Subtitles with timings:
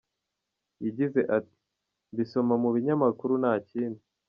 [0.85, 1.57] Yagize ati
[2.11, 4.01] “Mbisoma mu binyamukuru, nta kindi.